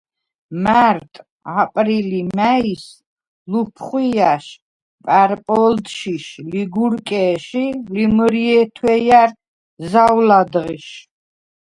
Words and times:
მა̈რტ, 0.63 1.13
აპრილ 1.61 2.09
ი 2.21 2.23
მა̈ის– 2.37 2.85
ლუფხუ̂ჲა̈შ, 3.51 4.45
პა̈რპო̄ლდშიშ, 5.05 6.25
ლიგურკე̄შ 6.51 7.45
ი 7.65 7.67
ლიმჷრჲე̄ 7.93 8.63
თუ̂ეჲა̈რ– 8.75 9.29
ზაუ̂ლა̈დღიშ, 9.91 10.85